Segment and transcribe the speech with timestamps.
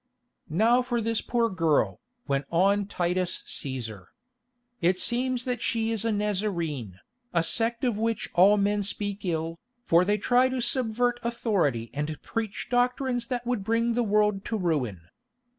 [0.49, 4.05] "Now for this poor girl," went on Titus Cæsar.
[4.81, 6.99] "It seems that she is a Nazarene,
[7.33, 12.19] a sect of which all men speak ill, for they try to subvert authority and
[12.23, 15.01] preach doctrines that would bring the world to ruin.